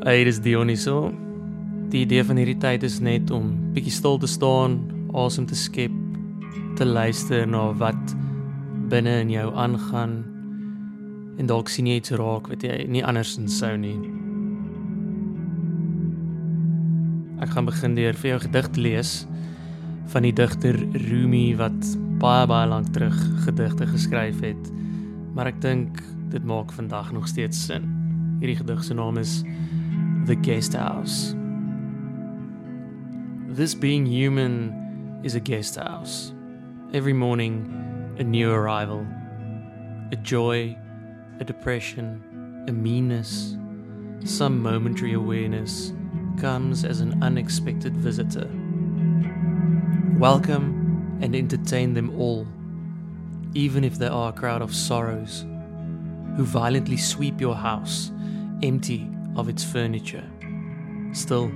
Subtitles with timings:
[0.00, 1.10] Hey, dis Dioniso.
[1.92, 4.78] Die idee van hierdie tyd is net om bietjie stil te staan,
[5.12, 5.92] asem te skep,
[6.78, 8.14] te luister na wat
[8.88, 10.14] binne in jou aangaan
[11.36, 13.98] en dalk sien jy iets raak wat jy nie andersins sou nie.
[17.44, 19.12] Ek gaan begin deur vir jou gedig te lees
[20.14, 20.80] van die digter
[21.10, 21.92] Rumi wat
[22.24, 24.72] baie baie lank terug gedigte geskryf het.
[25.36, 26.00] Maar ek dink
[26.32, 27.84] dit maak vandag nog steeds sin.
[28.40, 29.42] Hierdie gedig se naam is
[30.26, 31.34] The Guest House.
[33.48, 36.34] This being human is a guest house.
[36.92, 39.06] Every morning, a new arrival.
[40.12, 40.76] A joy,
[41.40, 43.56] a depression, a meanness,
[44.24, 45.94] some momentary awareness
[46.38, 48.48] comes as an unexpected visitor.
[50.18, 52.46] Welcome and entertain them all,
[53.54, 55.46] even if they are a crowd of sorrows,
[56.36, 58.12] who violently sweep your house
[58.62, 60.28] empty of its furniture.
[61.12, 61.50] Still,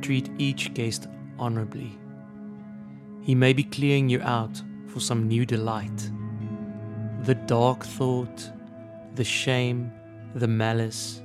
[0.00, 1.08] treat each guest
[1.38, 1.98] honorably.
[3.22, 6.10] He may be clearing you out for some new delight.
[7.22, 8.50] The dark thought,
[9.14, 9.92] the shame,
[10.34, 11.22] the malice.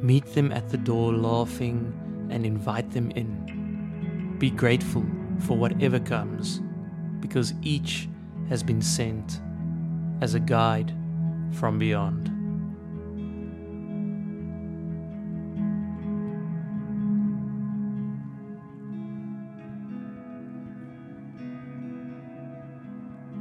[0.00, 1.92] Meet them at the door laughing
[2.30, 4.36] and invite them in.
[4.38, 5.04] Be grateful
[5.40, 6.60] for whatever comes,
[7.20, 8.08] because each
[8.48, 9.40] has been sent
[10.20, 10.94] as a guide
[11.52, 12.32] from beyond.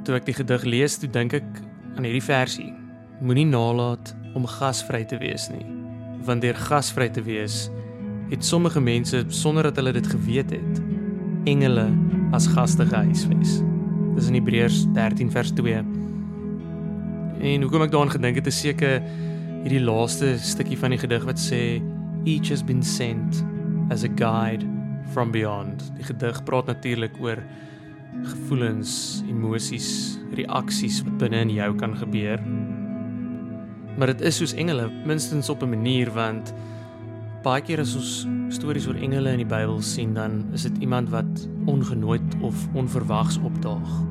[0.07, 1.47] Toe ek die gedig lees, toe dink ek
[1.97, 2.69] aan hierdie versie.
[3.19, 5.65] Moenie nalat om gasvry te wees nie.
[6.23, 7.65] Want deur gasvry te wees,
[8.31, 10.79] het sommige mense sonder dat hulle dit geweet het,
[11.51, 11.89] engele
[12.31, 13.57] as gaste gehuisves.
[14.15, 15.83] Dis in Hebreërs 13 vers 2.
[17.51, 19.01] En hoekom ek daaraan gedink het, is seker
[19.65, 21.81] hierdie laaste stukkie van die gedig wat sê
[22.23, 23.43] each has been sent
[23.91, 24.63] as a guide
[25.11, 25.83] from beyond.
[25.99, 27.43] Die gedig praat natuurlik oor
[28.23, 32.41] gevoelens, emosies, reaksies wat binne in jou kan gebeur.
[33.97, 36.53] Maar dit is soos engele, minstens op 'n manier want
[37.43, 41.09] baie keer as ons stories oor engele in die Bybel sien, dan is dit iemand
[41.09, 44.03] wat ongenooid of onverwags opdaag.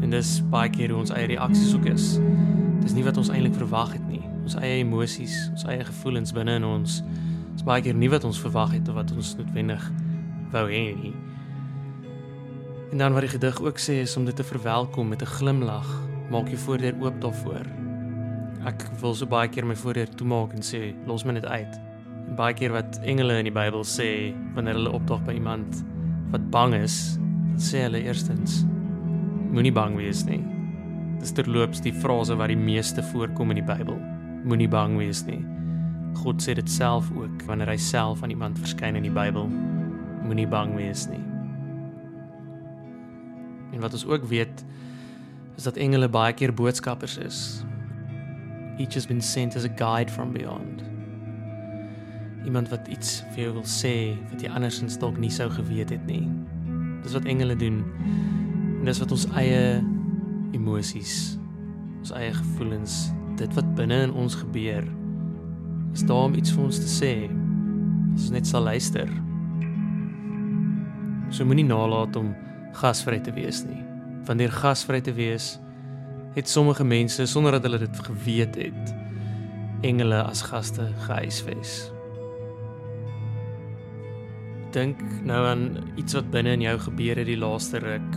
[0.00, 2.18] En dis baie keer hoe ons eie reaksies ook is.
[2.80, 4.22] Dis nie wat ons eintlik verwag het nie.
[4.42, 7.02] Ons eie emosies, ons eie gevoelens binne in ons
[7.54, 9.84] is baie keer nie wat ons verwag het of wat ons noodwendig
[10.50, 11.14] wou hê nie.
[12.94, 16.02] En dan wat die gedig ook sê is om dit te verwelkom met 'n glimlag.
[16.30, 17.66] Maak jou voordeur oop daarvoor.
[18.64, 21.80] Ek wil so baie keer my voordeur toemaak en sê los my net uit.
[22.28, 25.84] En baie keer wat engele in die Bybel sê wanneer hulle opdaag by iemand
[26.30, 27.18] wat bang is,
[27.50, 28.64] dan sê hulle eerstens
[29.50, 30.44] moenie bang wees nie.
[31.18, 33.98] Dis terloops die frase wat die meeste voorkom in die Bybel.
[34.44, 35.44] Moenie bang wees nie.
[36.14, 39.48] God sê dit self ook wanneer hy self aan iemand verskyn in die Bybel.
[40.22, 41.33] Moenie bang wees nie.
[43.74, 44.64] En wat ons ook weet
[45.56, 47.64] is dat engele baie keer boodskappers is.
[48.78, 50.82] Each has been sent as a guide from beyond.
[52.44, 53.94] Iemand wat iets vir jou wil sê
[54.30, 56.26] wat jy andersins dalk nie sou geweet het nie.
[57.02, 57.82] Dis wat engele doen.
[58.80, 59.82] En dis wat ons eie
[60.54, 61.38] emosies,
[62.02, 62.98] ons eie gevoelens,
[63.38, 64.86] dit wat binne in ons gebeur,
[65.94, 67.12] is daar om iets vir ons te sê.
[68.14, 69.10] As ons net sal luister.
[71.34, 72.34] So moenie nalat om
[72.80, 73.82] gasvry te wees nie.
[74.24, 75.54] Van deur gasvry te wees
[76.34, 78.94] het sommige mense sonder dat hulle dit geweet het
[79.84, 81.74] engele as gaste gehuisves.
[84.74, 85.66] Dink nou aan
[86.00, 88.16] iets wat binne in jou gebeur het die laaste ruk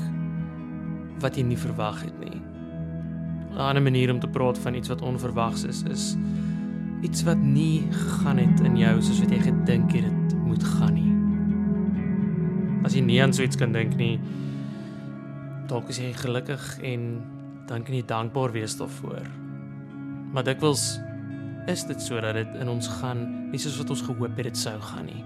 [1.21, 2.41] wat jy nie verwag het nie.
[3.57, 6.15] 'n Ander manier om te praat van iets wat onverwags is is
[7.01, 10.93] iets wat nie gegaan het in jou soos wat jy gedink het dit moet gaan
[10.93, 11.13] nie.
[12.85, 14.19] As jy nie aan so iets kan dink nie,
[15.67, 17.07] dalk is jy gelukkig en
[17.67, 19.27] dan kan jy dankbaar wees daarvoor.
[20.31, 20.97] Maar dikwels
[21.67, 24.75] is dit sodat dit in ons gaan nie soos wat ons gehoop het dit sou
[24.89, 25.23] gaan nie.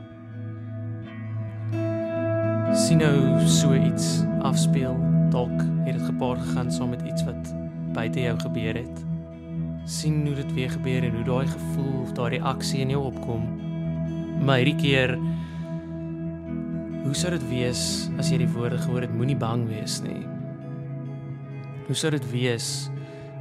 [2.78, 4.96] Sien nou so iets afspeel,
[5.34, 7.54] dalk het dit gepaard gegaan saam met iets wat
[7.94, 9.04] buite jou gebeur het.
[9.86, 13.46] Sien hoe dit weer gebeur en hoe daai gevoel of daai reaksie in jou opkom.
[14.42, 15.18] Maar hierdie keer
[17.02, 17.80] Hoe sou dit wees
[18.22, 20.31] as jy die woorde gehoor het moenie bang wees nie?
[21.92, 22.66] Hoe sou dit wees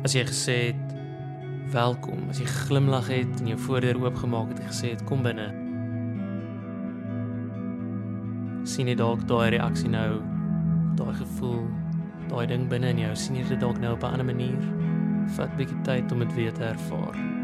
[0.02, 0.94] as jy gesê het
[1.70, 5.46] welkom, as jy glimlag het en jou voordeur oopgemaak het en gesê het kom binne?
[8.66, 10.18] sien jy dalk daai reaksie nou,
[10.98, 11.62] daai gevoel,
[12.26, 14.58] daai ding binne in jou, sien jy dit dalk nou op 'n ander manier?
[15.38, 17.39] Vat 'n bietjie tyd om dit weer te ervaar.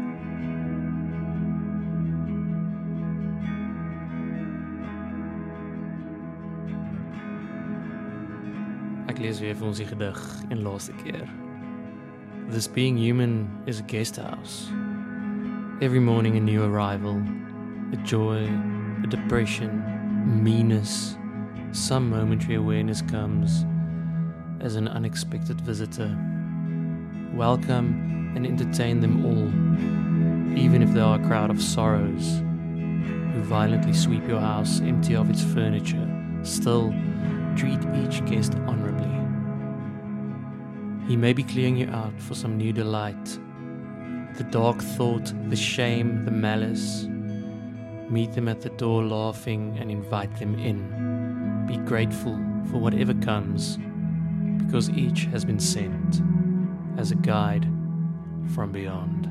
[9.17, 10.17] Ek lees weer vir ons die gedig
[10.53, 11.23] en laaste keer.
[12.53, 14.67] This being human is a guest house.
[15.81, 17.17] Every morning a new arrival,
[17.93, 18.45] a joy,
[19.03, 19.81] a depression,
[20.43, 21.17] meanness,
[21.71, 23.65] some momentary awareness comes
[24.61, 26.15] as an unexpected visitor.
[27.33, 29.49] Welcome and entertain them all,
[30.59, 32.43] even if they are a crowd of sorrows
[33.33, 36.07] who violently sweep your house empty of its furniture.
[36.43, 36.93] Still,
[37.55, 39.07] treat each guest honorably.
[41.07, 43.39] He may be clearing you out for some new delight.
[44.35, 47.07] The dark thought, the shame, the malice.
[48.09, 51.65] Meet them at the door laughing and invite them in.
[51.67, 52.39] Be grateful
[52.71, 53.77] for whatever comes,
[54.57, 56.21] because each has been sent
[56.97, 57.67] as a guide
[58.53, 59.29] from beyond.